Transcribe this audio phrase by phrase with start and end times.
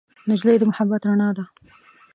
[0.29, 1.43] نجلۍ د محبت رڼا ده.